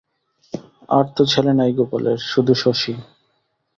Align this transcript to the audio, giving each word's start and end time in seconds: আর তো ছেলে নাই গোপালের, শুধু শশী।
আর 0.89 1.05
তো 1.15 1.23
ছেলে 1.25 1.51
নাই 1.53 1.71
গোপালের, 1.77 2.19
শুধু 2.31 2.53
শশী। 2.55 2.93